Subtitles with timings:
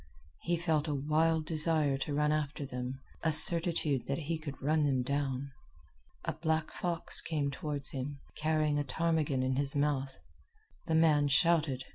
[0.39, 4.83] He felt a wild desire to run after them, a certitude that he could run
[4.83, 5.51] them down.
[6.25, 10.17] A black fox came toward him, carrying a ptarmigan in his mouth.
[10.87, 11.83] The man shouted.